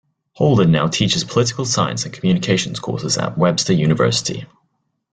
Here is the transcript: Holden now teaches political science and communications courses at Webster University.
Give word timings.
Holden 0.33 0.71
now 0.71 0.87
teaches 0.87 1.23
political 1.23 1.63
science 1.63 2.05
and 2.05 2.11
communications 2.11 2.79
courses 2.79 3.19
at 3.19 3.37
Webster 3.37 3.73
University. 3.73 4.47